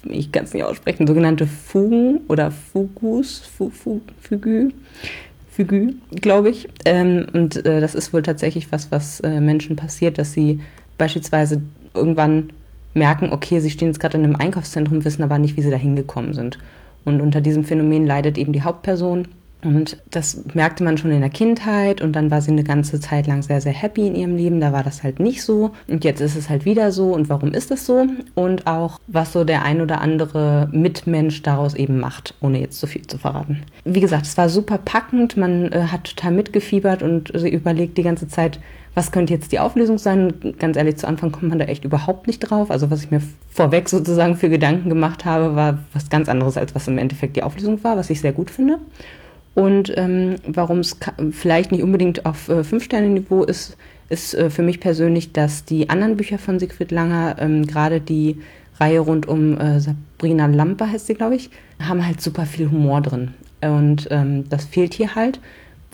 [0.03, 4.71] ich kann es nicht aussprechen, sogenannte Fugen oder Fugus, Fu, Fu, Fugü.
[5.55, 6.67] Figü, glaube ich.
[6.83, 10.59] Ähm, und äh, das ist wohl tatsächlich was, was äh, Menschen passiert, dass sie
[10.97, 11.61] beispielsweise
[11.93, 12.49] irgendwann
[12.93, 15.77] merken, okay, sie stehen jetzt gerade in einem Einkaufszentrum, wissen aber nicht, wie sie da
[15.77, 16.59] hingekommen sind.
[17.05, 19.27] Und unter diesem Phänomen leidet eben die Hauptperson.
[19.63, 23.25] Und das merkte man schon in der Kindheit und dann war sie eine ganze Zeit
[23.25, 24.61] lang sehr, sehr happy in ihrem Leben.
[24.61, 25.71] Da war das halt nicht so.
[25.87, 27.13] Und jetzt ist es halt wieder so.
[27.13, 28.05] Und warum ist das so?
[28.35, 32.85] Und auch, was so der ein oder andere Mitmensch daraus eben macht, ohne jetzt zu
[32.85, 33.63] viel zu verraten.
[33.85, 35.35] Wie gesagt, es war super packend.
[35.35, 38.59] Man äh, hat total mitgefiebert und äh, überlegt die ganze Zeit,
[38.95, 40.33] was könnte jetzt die Auflösung sein?
[40.57, 42.71] Ganz ehrlich, zu Anfang kommt man da echt überhaupt nicht drauf.
[42.71, 46.73] Also was ich mir vorweg sozusagen für Gedanken gemacht habe, war was ganz anderes, als
[46.75, 48.79] was im Endeffekt die Auflösung war, was ich sehr gut finde.
[49.55, 50.97] Und ähm, warum es
[51.31, 53.77] vielleicht nicht unbedingt auf äh, Fünf-Sterne-Niveau ist,
[54.09, 58.37] ist äh, für mich persönlich, dass die anderen Bücher von Siegfried Langer, ähm, gerade die
[58.79, 63.01] Reihe rund um äh, Sabrina Lampe heißt sie, glaube ich, haben halt super viel Humor
[63.01, 63.33] drin.
[63.61, 65.39] Und ähm, das fehlt hier halt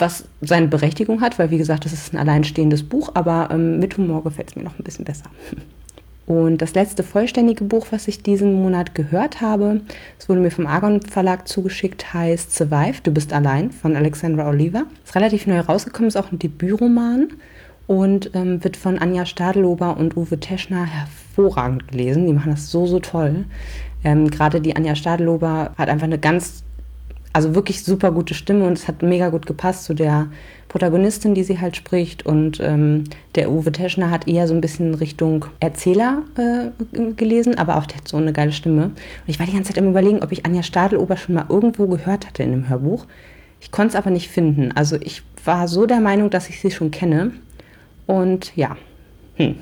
[0.02, 3.96] was seine Berechtigung hat, weil wie gesagt, das ist ein alleinstehendes Buch, aber ähm, mit
[3.98, 5.26] Humor gefällt es mir noch ein bisschen besser.
[6.32, 9.82] Und das letzte vollständige Buch, was ich diesen Monat gehört habe,
[10.18, 14.84] es wurde mir vom Argon Verlag zugeschickt, heißt Survive, du bist allein von Alexandra Oliver.
[15.04, 17.34] Ist relativ neu rausgekommen, ist auch ein Debütroman
[17.86, 22.28] und ähm, wird von Anja Stadelober und Uwe Teschner hervorragend gelesen.
[22.28, 23.44] Die machen das so, so toll.
[24.06, 26.64] Ähm, Gerade die Anja Stadelober hat einfach eine ganz
[27.34, 30.28] also wirklich super gute Stimme und es hat mega gut gepasst zu der
[30.72, 32.26] Protagonistin, die sie halt spricht.
[32.26, 33.04] Und ähm,
[33.36, 37.98] der Uwe Teschner hat eher so ein bisschen Richtung Erzähler äh, gelesen, aber auch der
[37.98, 38.86] hat so eine geile Stimme.
[38.86, 38.96] Und
[39.28, 42.26] ich war die ganze Zeit im Überlegen, ob ich Anja Stadelober schon mal irgendwo gehört
[42.26, 43.06] hatte in einem Hörbuch.
[43.60, 44.72] Ich konnte es aber nicht finden.
[44.72, 47.32] Also ich war so der Meinung, dass ich sie schon kenne.
[48.08, 48.78] Und ja,
[49.36, 49.56] hm.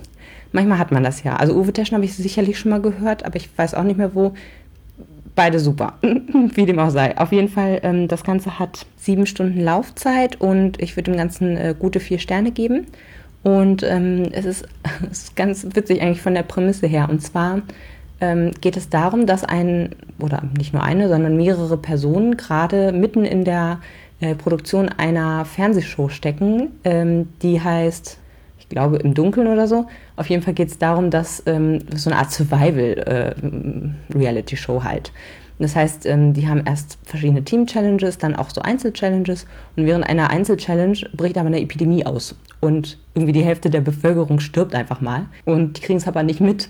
[0.52, 1.38] manchmal hat man das ja.
[1.38, 4.14] Also Uwe Teschner habe ich sicherlich schon mal gehört, aber ich weiß auch nicht mehr
[4.14, 4.36] wo
[5.40, 7.18] beide super, wie dem auch sei.
[7.18, 11.56] Auf jeden Fall, ähm, das Ganze hat sieben Stunden Laufzeit und ich würde dem Ganzen
[11.56, 12.88] äh, gute vier Sterne geben.
[13.42, 14.68] Und ähm, es, ist,
[15.10, 17.08] es ist ganz witzig eigentlich von der Prämisse her.
[17.10, 17.62] Und zwar
[18.20, 23.24] ähm, geht es darum, dass ein, oder nicht nur eine, sondern mehrere Personen gerade mitten
[23.24, 23.80] in der
[24.20, 28.20] äh, Produktion einer Fernsehshow stecken, ähm, die heißt
[28.70, 29.88] ich glaube im Dunkeln oder so.
[30.16, 35.12] Auf jeden Fall geht es darum, dass ähm, so eine Art Survival-Reality-Show äh, halt.
[35.58, 40.30] Das heißt, ähm, die haben erst verschiedene Team-Challenges, dann auch so Einzel-Challenges und während einer
[40.30, 45.26] Einzel-Challenge bricht aber eine Epidemie aus und irgendwie die Hälfte der Bevölkerung stirbt einfach mal
[45.46, 46.70] und die kriegen es aber nicht mit,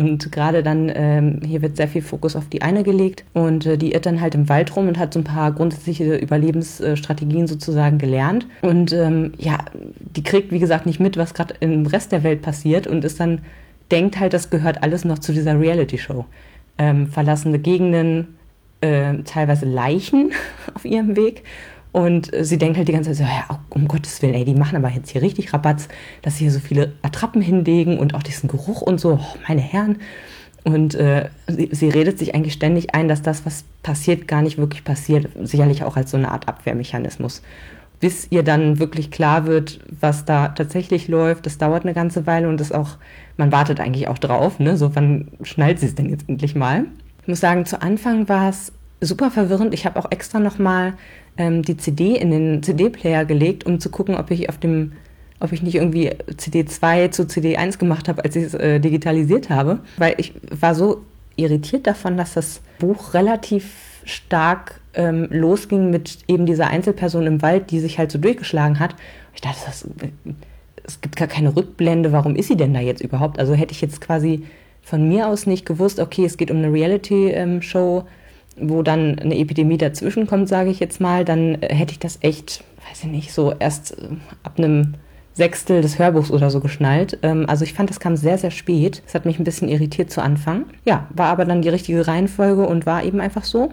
[0.00, 3.76] und gerade dann, ähm, hier wird sehr viel Fokus auf die eine gelegt und äh,
[3.76, 7.98] die irrt dann halt im Wald rum und hat so ein paar grundsätzliche Überlebensstrategien sozusagen
[7.98, 8.46] gelernt.
[8.62, 12.40] Und ähm, ja, die kriegt, wie gesagt, nicht mit, was gerade im Rest der Welt
[12.40, 13.42] passiert und ist dann,
[13.90, 16.24] denkt halt, das gehört alles noch zu dieser Reality-Show.
[16.78, 18.38] Ähm, verlassene Gegenden,
[18.80, 20.32] äh, teilweise Leichen
[20.74, 21.42] auf ihrem Weg
[21.92, 24.76] und sie denkt halt die ganze Zeit so, ja, um Gottes Willen, ey, die machen
[24.76, 25.88] aber jetzt hier richtig Rabatz,
[26.22, 29.60] dass sie hier so viele Attrappen hinlegen und auch diesen Geruch und so, oh, meine
[29.60, 29.98] Herren.
[30.62, 34.58] Und äh, sie, sie, redet sich eigentlich ständig ein, dass das, was passiert, gar nicht
[34.58, 35.28] wirklich passiert.
[35.42, 37.42] Sicherlich auch als so eine Art Abwehrmechanismus.
[37.98, 42.48] Bis ihr dann wirklich klar wird, was da tatsächlich läuft, das dauert eine ganze Weile
[42.48, 42.98] und das auch,
[43.36, 44.76] man wartet eigentlich auch drauf, ne?
[44.76, 46.84] So, wann schnallt sie es denn jetzt endlich mal?
[47.22, 49.74] Ich muss sagen, zu Anfang war es super verwirrend.
[49.74, 50.94] Ich habe auch extra nochmal
[51.36, 54.92] ähm, die CD in den CD-Player gelegt, um zu gucken, ob ich auf dem,
[55.40, 58.80] ob ich nicht irgendwie CD 2 zu CD 1 gemacht habe, als ich es äh,
[58.80, 59.80] digitalisiert habe.
[59.96, 61.02] Weil ich war so
[61.36, 63.64] irritiert davon, dass das Buch relativ
[64.04, 68.94] stark ähm, losging mit eben dieser Einzelperson im Wald, die sich halt so durchgeschlagen hat.
[69.34, 69.86] Ich dachte, das,
[70.84, 73.38] es gibt gar keine Rückblende, warum ist sie denn da jetzt überhaupt?
[73.38, 74.44] Also hätte ich jetzt quasi
[74.82, 78.06] von mir aus nicht gewusst, okay, es geht um eine Reality-Show, ähm,
[78.56, 82.18] wo dann eine Epidemie dazwischen kommt, sage ich jetzt mal, dann äh, hätte ich das
[82.22, 84.08] echt, weiß ich nicht, so erst äh,
[84.42, 84.94] ab einem
[85.32, 87.18] Sechstel des Hörbuchs oder so geschnallt.
[87.22, 89.02] Ähm, also ich fand, das kam sehr, sehr spät.
[89.04, 90.66] Das hat mich ein bisschen irritiert zu Anfang.
[90.84, 93.70] Ja, war aber dann die richtige Reihenfolge und war eben einfach so.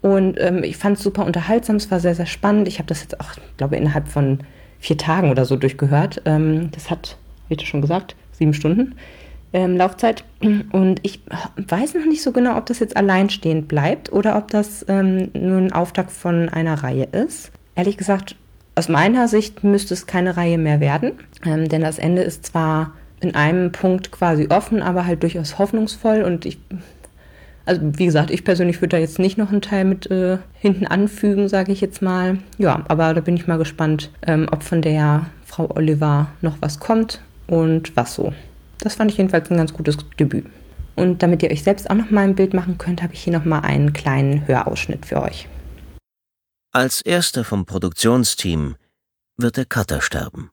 [0.00, 2.68] Und ähm, ich fand es super unterhaltsam, es war sehr, sehr spannend.
[2.68, 4.40] Ich habe das jetzt auch, glaube innerhalb von
[4.78, 6.22] vier Tagen oder so durchgehört.
[6.24, 7.16] Ähm, das hat,
[7.48, 8.94] wie du schon gesagt, sieben Stunden
[9.52, 10.24] ähm, Laufzeit.
[10.72, 11.20] Und ich
[11.56, 15.58] weiß noch nicht so genau, ob das jetzt alleinstehend bleibt oder ob das ähm, nur
[15.58, 17.50] ein Auftakt von einer Reihe ist.
[17.74, 18.36] Ehrlich gesagt,
[18.74, 21.12] aus meiner Sicht müsste es keine Reihe mehr werden,
[21.44, 26.22] ähm, denn das Ende ist zwar in einem Punkt quasi offen, aber halt durchaus hoffnungsvoll
[26.22, 26.58] und ich
[27.68, 30.86] also wie gesagt, ich persönlich würde da jetzt nicht noch einen Teil mit äh, hinten
[30.86, 32.38] anfügen, sage ich jetzt mal.
[32.56, 36.80] Ja, aber da bin ich mal gespannt, ähm, ob von der Frau Oliver noch was
[36.80, 38.32] kommt und was so.
[38.78, 40.46] Das fand ich jedenfalls ein ganz gutes Debüt.
[40.96, 43.32] Und damit ihr euch selbst auch noch mal ein Bild machen könnt, habe ich hier
[43.32, 45.48] noch mal einen kleinen Hörausschnitt für euch.
[46.72, 48.76] Als erster vom Produktionsteam
[49.36, 50.50] wird der Cutter sterben.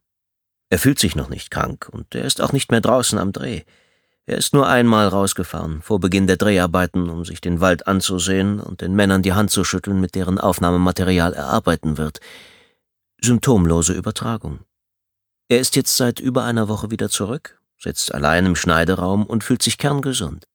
[0.70, 3.64] Er fühlt sich noch nicht krank und er ist auch nicht mehr draußen am Dreh.
[4.28, 8.82] Er ist nur einmal rausgefahren, vor Beginn der Dreharbeiten, um sich den Wald anzusehen und
[8.82, 12.20] den Männern die Hand zu schütteln, mit deren Aufnahmematerial er arbeiten wird.
[13.22, 14.60] Symptomlose Übertragung.
[15.48, 19.62] Er ist jetzt seit über einer Woche wieder zurück, sitzt allein im Schneideraum und fühlt
[19.62, 20.46] sich kerngesund.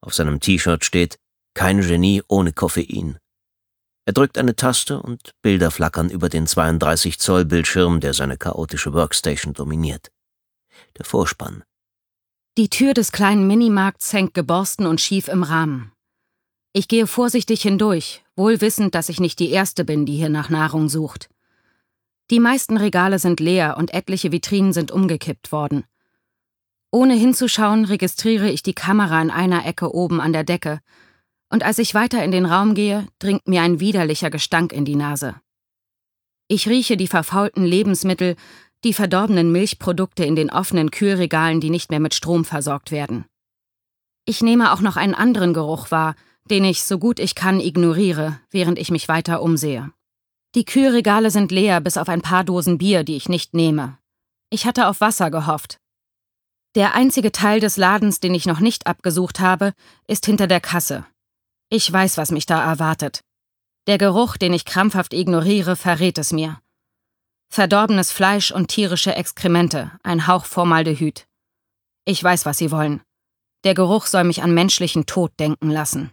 [0.00, 1.16] Auf seinem T-Shirt steht
[1.54, 3.18] Kein Genie ohne Koffein.
[4.04, 8.92] Er drückt eine Taste und Bilder flackern über den 32 Zoll Bildschirm, der seine chaotische
[8.92, 10.10] Workstation dominiert.
[10.98, 11.62] Der Vorspann.
[12.58, 15.92] Die Tür des kleinen Minimarkts hängt geborsten und schief im Rahmen.
[16.74, 20.48] Ich gehe vorsichtig hindurch, wohl wissend, dass ich nicht die Erste bin, die hier nach
[20.48, 21.28] Nahrung sucht.
[22.30, 25.84] Die meisten Regale sind leer und etliche Vitrinen sind umgekippt worden.
[26.92, 30.80] Ohne hinzuschauen registriere ich die Kamera in einer Ecke oben an der Decke
[31.52, 34.96] und als ich weiter in den Raum gehe, dringt mir ein widerlicher Gestank in die
[34.96, 35.34] Nase.
[36.48, 38.36] Ich rieche die verfaulten Lebensmittel,
[38.84, 43.26] die verdorbenen Milchprodukte in den offenen Kühlregalen, die nicht mehr mit Strom versorgt werden.
[44.24, 46.14] Ich nehme auch noch einen anderen Geruch wahr,
[46.50, 49.92] den ich so gut ich kann ignoriere, während ich mich weiter umsehe.
[50.54, 53.98] Die Kühlregale sind leer bis auf ein paar Dosen Bier, die ich nicht nehme.
[54.48, 55.81] Ich hatte auf Wasser gehofft.
[56.74, 59.74] Der einzige Teil des Ladens, den ich noch nicht abgesucht habe,
[60.06, 61.04] ist hinter der Kasse.
[61.68, 63.20] Ich weiß, was mich da erwartet.
[63.86, 66.60] Der Geruch, den ich krampfhaft ignoriere, verrät es mir.
[67.50, 71.26] Verdorbenes Fleisch und tierische Exkremente, ein Hauch Formaldehyd.
[72.06, 73.02] Ich weiß, was sie wollen.
[73.64, 76.10] Der Geruch soll mich an menschlichen Tod denken lassen.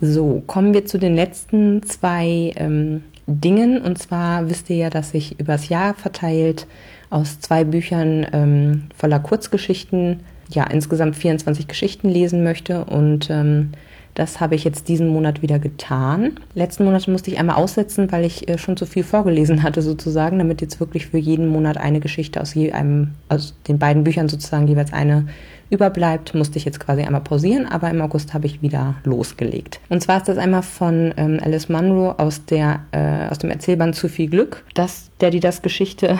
[0.00, 3.80] So, kommen wir zu den letzten zwei ähm, Dingen.
[3.80, 6.66] Und zwar wisst ihr ja, dass ich übers Jahr verteilt
[7.10, 13.70] aus zwei Büchern ähm, voller Kurzgeschichten ja insgesamt 24 Geschichten lesen möchte und ähm,
[14.18, 16.40] das habe ich jetzt diesen Monat wieder getan.
[16.54, 20.38] Letzten Monat musste ich einmal aussetzen, weil ich äh, schon zu viel vorgelesen hatte sozusagen,
[20.38, 24.28] damit jetzt wirklich für jeden Monat eine Geschichte aus je einem, aus den beiden Büchern
[24.28, 25.28] sozusagen jeweils eine
[25.70, 29.78] überbleibt, musste ich jetzt quasi einmal pausieren, aber im August habe ich wieder losgelegt.
[29.88, 33.94] Und zwar ist das einmal von ähm, Alice Munro aus der äh, aus dem Erzählband
[33.94, 36.18] Zu viel Glück, das der die das Geschichte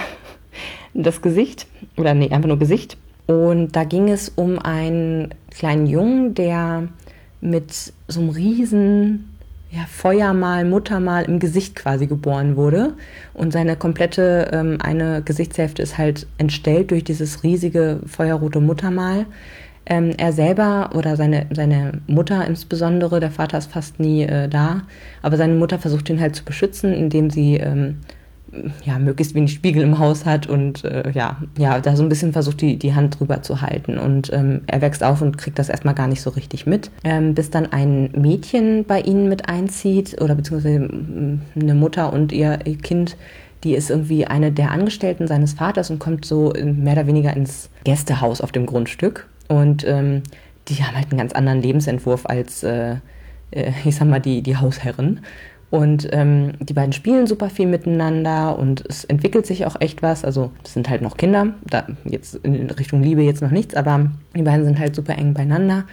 [0.95, 2.97] das Gesicht oder nee einfach nur Gesicht
[3.29, 6.89] und da ging es um einen kleinen Jungen, der
[7.43, 9.37] mit so einem riesen
[9.71, 12.95] ja, Feuermal, Muttermal im Gesicht quasi geboren wurde.
[13.35, 19.27] Und seine komplette ähm, eine Gesichtshälfte ist halt entstellt durch dieses riesige feuerrote Muttermal.
[19.85, 24.85] Ähm, er selber oder seine, seine Mutter insbesondere, der Vater ist fast nie äh, da,
[25.21, 27.99] aber seine Mutter versucht ihn halt zu beschützen, indem sie ähm,
[28.85, 32.33] ja, möglichst wenig Spiegel im Haus hat und äh, ja, ja, da so ein bisschen
[32.33, 33.99] versucht, die, die Hand drüber zu halten.
[33.99, 37.35] Und ähm, er wächst auf und kriegt das erstmal gar nicht so richtig mit, ähm,
[37.35, 40.89] bis dann ein Mädchen bei ihnen mit einzieht oder beziehungsweise
[41.61, 43.17] eine Mutter und ihr, ihr Kind,
[43.65, 47.71] die ist irgendwie eine der Angestellten seines Vaters und kommt so mehr oder weniger ins
[47.85, 49.27] Gästehaus auf dem Grundstück.
[49.49, 50.23] Und ähm,
[50.69, 52.97] die haben halt einen ganz anderen Lebensentwurf als, äh,
[53.51, 55.21] äh ich sag mal, die, die Hausherren.
[55.71, 60.25] Und ähm, die beiden spielen super viel miteinander und es entwickelt sich auch echt was.
[60.25, 64.11] Also es sind halt noch Kinder, da jetzt in Richtung Liebe jetzt noch nichts, aber
[64.35, 65.85] die beiden sind halt super eng beieinander.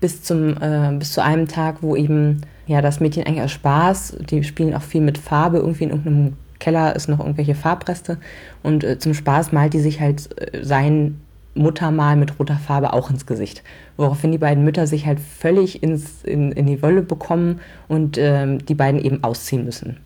[0.00, 4.18] Bis zum, äh, bis zu einem Tag, wo eben ja das Mädchen eigentlich aus Spaß,
[4.30, 8.18] die spielen auch viel mit Farbe, irgendwie in irgendeinem Keller ist noch irgendwelche Farbreste
[8.62, 11.20] und äh, zum Spaß malt die sich halt äh, sein
[11.54, 13.62] Muttermal mit roter Farbe auch ins Gesicht.
[13.96, 18.64] Woraufhin die beiden Mütter sich halt völlig ins, in, in die Wolle bekommen und ähm,
[18.64, 19.98] die beiden eben ausziehen müssen.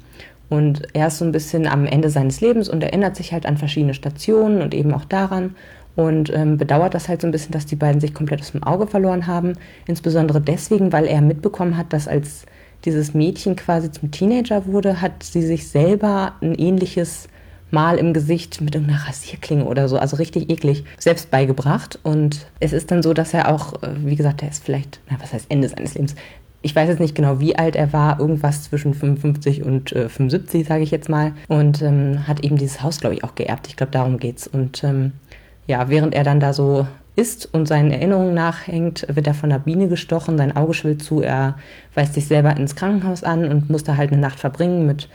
[0.50, 3.58] Und er ist so ein bisschen am Ende seines Lebens und erinnert sich halt an
[3.58, 5.54] verschiedene Stationen und eben auch daran
[5.98, 8.62] und ähm, bedauert das halt so ein bisschen, dass die beiden sich komplett aus dem
[8.62, 9.54] Auge verloren haben.
[9.87, 12.46] Insbesondere deswegen, weil er mitbekommen hat, dass als
[12.84, 17.28] dieses Mädchen quasi zum Teenager wurde, hat sie sich selber ein ähnliches
[17.70, 21.98] Mal im Gesicht mit irgendeiner Rasierklinge oder so, also richtig eklig, selbst beigebracht.
[22.02, 25.16] Und es ist dann so, dass er auch, äh, wie gesagt, er ist vielleicht, na,
[25.20, 26.14] was heißt Ende seines Lebens?
[26.61, 30.66] Ich weiß jetzt nicht genau, wie alt er war, irgendwas zwischen 55 und äh, 75,
[30.66, 31.33] sage ich jetzt mal.
[31.46, 33.68] Und ähm, hat eben dieses Haus, glaube ich, auch geerbt.
[33.68, 34.46] Ich glaube, darum geht's.
[34.46, 35.12] Und ähm,
[35.66, 36.87] ja, während er dann da so
[37.18, 41.20] ist und seinen Erinnerungen nachhängt, wird er von einer Biene gestochen, sein Auge schwillt zu,
[41.20, 41.57] er
[41.94, 45.09] weist sich selber ins Krankenhaus an und muss da halt eine Nacht verbringen mit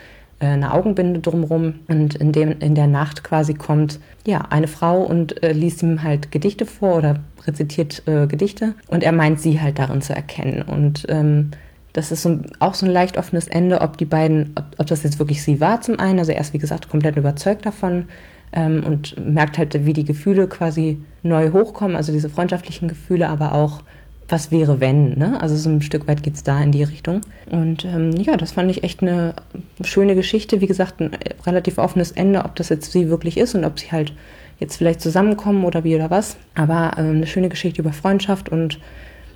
[0.45, 5.43] eine Augenbinde drumherum und in, dem, in der Nacht quasi kommt ja eine Frau und
[5.43, 9.79] äh, liest ihm halt Gedichte vor oder rezitiert äh, Gedichte und er meint sie halt
[9.79, 10.61] darin zu erkennen.
[10.61, 11.51] Und ähm,
[11.93, 15.03] das ist so, auch so ein leicht offenes Ende, ob die beiden, ob, ob, das
[15.03, 18.05] jetzt wirklich sie war zum einen, also er ist wie gesagt komplett überzeugt davon
[18.51, 23.53] ähm, und merkt halt, wie die Gefühle quasi neu hochkommen, also diese freundschaftlichen Gefühle, aber
[23.53, 23.83] auch
[24.33, 25.39] was wäre wenn, ne?
[25.39, 27.21] Also so ein Stück weit geht es da in die Richtung.
[27.51, 29.35] Und ähm, ja, das fand ich echt eine
[29.83, 30.59] schöne Geschichte.
[30.59, 31.11] Wie gesagt, ein
[31.45, 34.11] relativ offenes Ende, ob das jetzt sie wirklich ist und ob sie halt
[34.59, 36.37] jetzt vielleicht zusammenkommen oder wie oder was.
[36.55, 38.79] Aber ähm, eine schöne Geschichte über Freundschaft und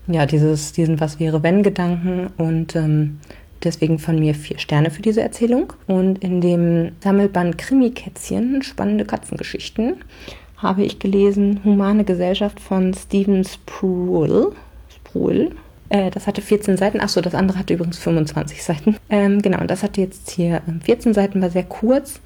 [0.08, 3.20] ja, dieses, diesen Was wäre wenn Gedanken und ähm,
[3.64, 5.74] deswegen von mir vier Sterne für diese Erzählung.
[5.86, 9.98] Und in dem Sammelband Krimi-Kätzchen, spannende Katzengeschichten,
[10.58, 14.54] habe ich gelesen Humane Gesellschaft von Stephen Spruill.
[15.18, 15.52] Spruill.
[15.90, 17.00] Äh, das hatte 14 Seiten.
[17.00, 18.96] Achso, das andere hatte übrigens 25 Seiten.
[19.10, 22.20] Ähm, genau, und das hatte jetzt hier 14 ähm, Seiten, war sehr kurz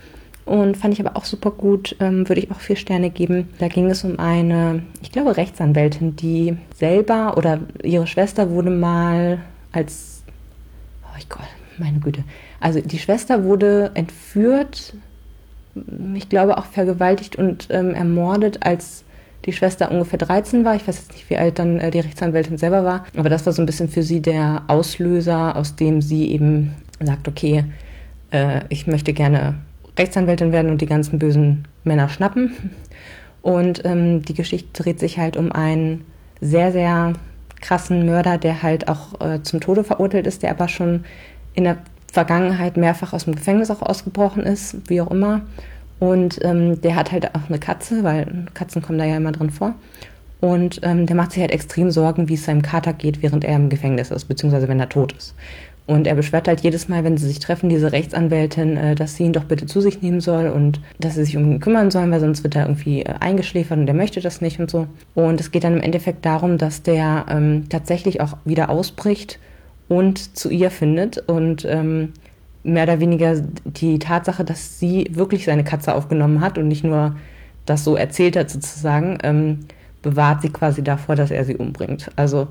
[0.46, 3.50] und fand ich aber auch super gut, ähm, würde ich auch vier Sterne geben.
[3.60, 9.40] Da ging es um eine, ich glaube, Rechtsanwältin, die selber oder ihre Schwester wurde mal
[9.72, 10.24] als,
[11.04, 12.24] oh ich Gott, meine Güte.
[12.60, 14.94] Also die Schwester wurde entführt,
[16.16, 19.04] ich glaube auch vergewaltigt und ähm, ermordet, als
[19.46, 20.76] die Schwester ungefähr 13 war.
[20.76, 23.54] Ich weiß jetzt nicht, wie alt dann äh, die Rechtsanwältin selber war, aber das war
[23.54, 27.66] so ein bisschen für sie der Auslöser, aus dem sie eben sagt, okay,
[28.32, 29.56] äh, ich möchte gerne
[29.98, 32.72] Rechtsanwältin werden und die ganzen bösen Männer schnappen.
[33.42, 36.06] Und ähm, die Geschichte dreht sich halt um einen
[36.42, 37.14] sehr, sehr
[37.60, 41.06] krassen Mörder, der halt auch äh, zum Tode verurteilt ist, der aber schon
[41.54, 41.78] in der
[42.12, 45.42] Vergangenheit mehrfach aus dem Gefängnis auch ausgebrochen ist, wie auch immer.
[46.02, 49.52] Und ähm, der hat halt auch eine Katze, weil Katzen kommen da ja immer drin
[49.52, 49.76] vor.
[50.40, 53.56] Und ähm, der macht sich halt extrem Sorgen, wie es seinem Kater geht, während er
[53.56, 55.36] im Gefängnis ist, beziehungsweise wenn er tot ist.
[55.86, 59.26] Und er beschwert halt jedes Mal, wenn sie sich treffen, diese Rechtsanwältin, äh, dass sie
[59.26, 62.10] ihn doch bitte zu sich nehmen soll und dass sie sich um ihn kümmern sollen,
[62.10, 64.88] weil sonst wird er irgendwie äh, eingeschläfert und er möchte das nicht und so.
[65.14, 69.38] Und es geht dann im Endeffekt darum, dass der ähm, tatsächlich auch wieder ausbricht
[69.88, 72.14] und zu ihr findet und ähm,
[72.64, 77.16] mehr oder weniger die Tatsache, dass sie wirklich seine Katze aufgenommen hat und nicht nur
[77.66, 79.60] das so erzählt hat sozusagen, ähm,
[80.02, 82.10] bewahrt sie quasi davor, dass er sie umbringt.
[82.16, 82.48] Also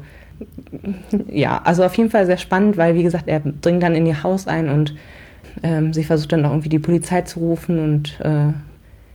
[1.28, 4.22] ja, also auf jeden Fall sehr spannend, weil wie gesagt, er dringt dann in ihr
[4.22, 4.94] Haus ein und
[5.62, 8.52] ähm, sie versucht dann auch irgendwie die Polizei zu rufen und äh,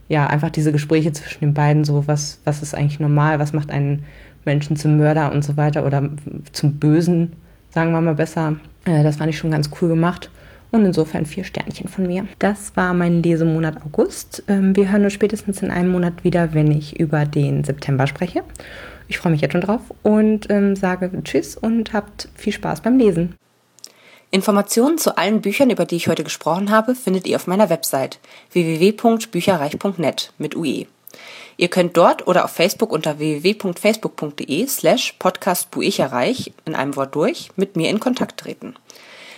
[0.07, 3.71] ja, einfach diese Gespräche zwischen den beiden, so was, was ist eigentlich normal, was macht
[3.71, 4.03] einen
[4.43, 6.09] Menschen zum Mörder und so weiter oder
[6.51, 7.33] zum Bösen,
[7.71, 8.57] sagen wir mal besser.
[8.85, 10.29] Äh, das fand ich schon ganz cool gemacht.
[10.71, 12.27] Und insofern vier Sternchen von mir.
[12.39, 14.43] Das war mein Lesemonat August.
[14.47, 18.43] Ähm, wir hören uns spätestens in einem Monat wieder, wenn ich über den September spreche.
[19.07, 22.97] Ich freue mich jetzt schon drauf und ähm, sage Tschüss und habt viel Spaß beim
[22.97, 23.35] Lesen.
[24.31, 28.19] Informationen zu allen Büchern, über die ich heute gesprochen habe, findet ihr auf meiner Website
[28.51, 30.87] www.bücherreich.net mit UE.
[31.57, 37.77] Ihr könnt dort oder auf Facebook unter www.facebook.de slash podcastbuicherreich in einem Wort durch mit
[37.77, 38.75] mir in Kontakt treten.